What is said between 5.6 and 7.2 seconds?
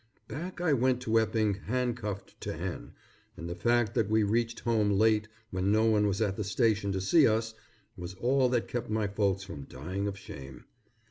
no one was at the station to